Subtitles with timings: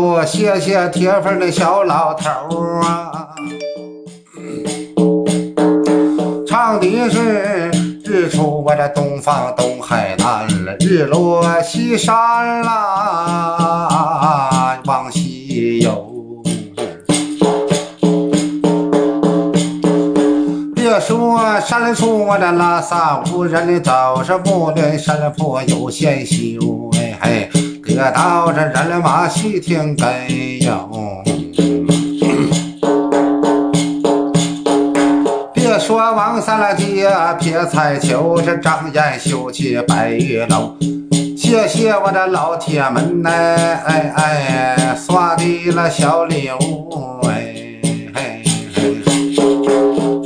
[0.00, 2.30] 喽，谢谢铁粉的小老头
[2.80, 3.28] 啊！
[6.46, 7.70] 唱的是
[8.04, 13.58] 日出我在东方东海南了，日落西山啦，
[14.86, 16.06] 往西游。
[20.74, 26.34] 别说山树我这拉萨无人的早上木的山坡有仙修，
[26.94, 27.50] 哎嘿，
[28.00, 30.26] 得到这人马西天该
[30.62, 31.22] 有。
[35.52, 40.76] 别说王三了街，撇彩球这张眼秀气白玉楼，
[41.36, 47.54] 谢谢我这老铁们，哎哎，刷的了小礼物，哎
[48.14, 48.42] 嘿
[48.74, 48.96] 嘿。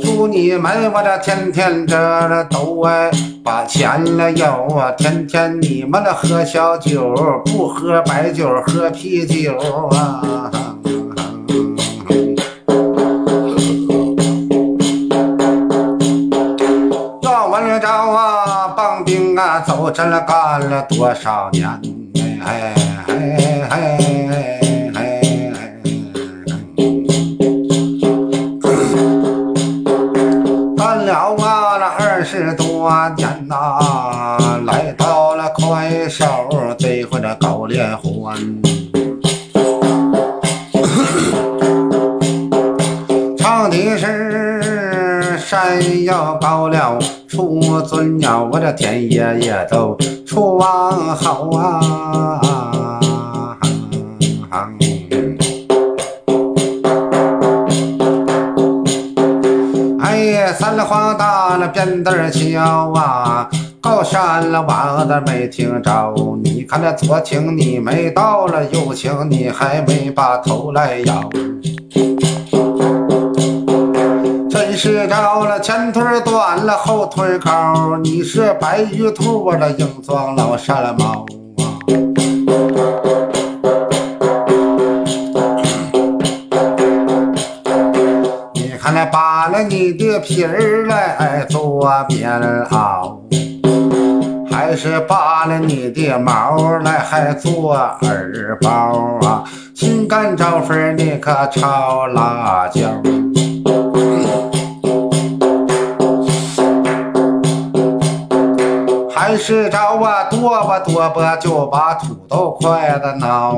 [0.01, 3.11] 祝你们我这天天这都哎
[3.45, 4.45] 把钱了有
[4.75, 7.13] 啊，天天你们的喝小酒，
[7.45, 9.55] 不喝白酒，喝啤酒
[9.91, 10.41] 啊。
[17.21, 21.69] 要闻着啊，棒冰啊，走这了干了多少年？
[22.43, 22.73] 哎哎
[23.05, 23.13] 哎
[23.69, 24.04] 哎哎
[33.47, 36.25] 那、来到了快手，
[36.79, 38.35] 这回这搞联欢。
[43.37, 52.64] 唱的是山要高了，出尊鸟，我这天爷爷都出王好啊！
[60.53, 63.49] 三了黄大了扁担儿桥啊，
[63.81, 71.29] 高山了娃子没听着，你看这左请你没到了，右请你还没把头来摇。
[74.49, 77.97] 真是着了，前腿短了，后腿高。
[78.03, 81.25] 你是白玉兔，我这硬装老山猫
[89.63, 92.29] 你的皮儿来做棉
[92.69, 93.17] 袄，
[94.51, 99.43] 还是扒了你的毛来还做耳包啊？
[99.73, 102.81] 心肝招粉你可炒辣椒。
[109.15, 113.55] 还是着啊，剁吧剁吧，就把土豆块子挠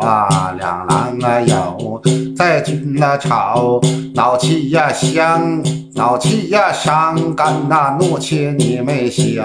[0.00, 2.02] 啊，两郎啊有，
[2.36, 3.80] 在军那炒，
[4.14, 5.62] 脑气呀香，
[5.94, 9.44] 脑气呀伤肝呐，怒气你没消。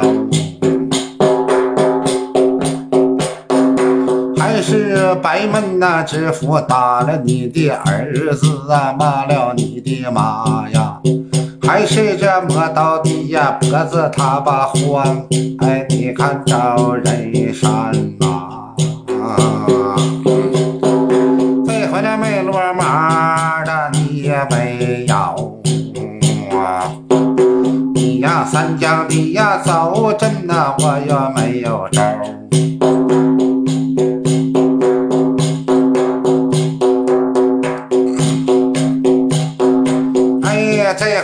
[4.39, 10.80] 还是白门呐，知府打了你的儿子啊，骂了你的妈呀。
[11.71, 15.25] 还是这磨刀的呀，脖子他把慌，
[15.59, 18.75] 哎，你看着人山呐、
[21.65, 25.15] 这回来没落马的你也没有
[26.59, 26.91] 啊，
[27.95, 32.01] 你呀三江的呀走真呐，我也没有招。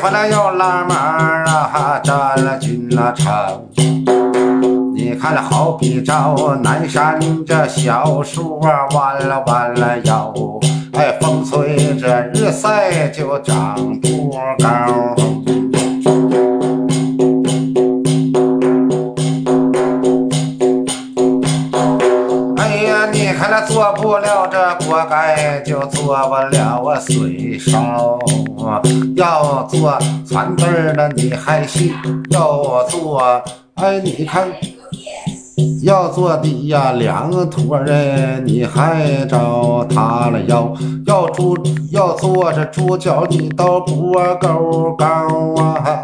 [0.01, 3.33] 回来又拉门儿啊，占了军了城。
[4.95, 10.33] 你看，好比照南山这小树啊，弯了弯了腰，
[10.93, 15.36] 哎，风吹着日晒就长不高。
[23.77, 24.57] 做不了这
[24.87, 28.17] 锅盖，就做不了我水烧。
[29.15, 29.95] 要做
[30.27, 31.93] 船墩儿的你还行，
[32.31, 33.21] 要做
[33.75, 34.47] 哎你看，
[35.83, 40.73] 要做的呀两坨儿哎，你还找他了腰。
[41.05, 41.55] 要猪
[41.91, 45.05] 要做这猪脚，你都不够高
[45.61, 46.03] 啊。